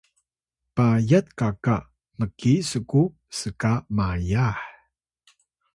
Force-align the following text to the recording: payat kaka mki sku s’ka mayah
payat 0.75 1.25
kaka 1.39 1.75
mki 2.19 2.53
sku 2.69 3.01
s’ka 3.37 3.73
mayah 3.95 4.59